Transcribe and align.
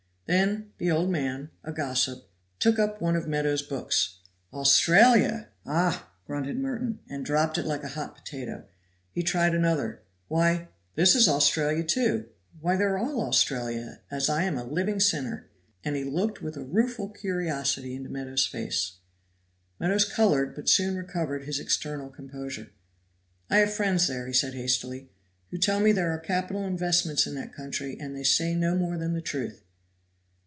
Then 0.27 0.71
the 0.77 0.89
old 0.89 1.09
man, 1.09 1.49
a 1.61 1.73
gossip, 1.73 2.29
took 2.57 2.79
up 2.79 3.01
one 3.01 3.17
of 3.17 3.27
Meadows' 3.27 3.61
books. 3.61 4.19
"Australia! 4.53 5.49
ah!" 5.65 6.09
grunted 6.25 6.57
Merton, 6.57 6.99
and 7.09 7.25
dropped 7.25 7.57
it 7.57 7.65
like 7.65 7.83
a 7.83 7.89
hot 7.89 8.15
potato; 8.15 8.63
he 9.11 9.23
tried 9.23 9.53
another, 9.53 10.03
"Why, 10.29 10.69
this 10.95 11.15
is 11.15 11.27
Australia, 11.27 11.83
too; 11.83 12.29
why, 12.61 12.77
they 12.77 12.85
are 12.85 12.97
all 12.97 13.27
Australia, 13.27 13.99
as 14.09 14.29
I 14.29 14.43
am 14.43 14.57
a 14.57 14.63
living 14.63 15.01
sinner." 15.01 15.49
And 15.83 15.97
he 15.97 16.05
looked 16.05 16.41
with 16.41 16.55
a 16.55 16.63
rueful 16.63 17.09
curiosity 17.09 17.93
into 17.93 18.07
Meadows' 18.09 18.47
face. 18.47 18.99
Meadows 19.81 20.05
colored, 20.05 20.55
but 20.55 20.69
soon 20.69 20.95
recovered 20.95 21.43
his 21.43 21.59
external 21.59 22.09
composure. 22.09 22.71
"I 23.49 23.57
have 23.57 23.73
friends 23.73 24.07
there," 24.07 24.31
said 24.31 24.53
he 24.53 24.61
hastily, 24.61 25.09
"who 25.49 25.57
tell 25.57 25.81
me 25.81 25.91
there 25.91 26.11
are 26.13 26.17
capital 26.19 26.65
investments 26.65 27.27
in 27.27 27.35
that 27.35 27.51
country, 27.53 27.97
and 27.99 28.15
they 28.15 28.23
say 28.23 28.55
no 28.55 28.77
more 28.77 28.97
than 28.97 29.11
the 29.11 29.19
truth." 29.21 29.65